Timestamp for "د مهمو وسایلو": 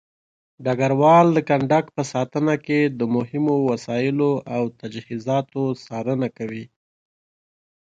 2.99-4.31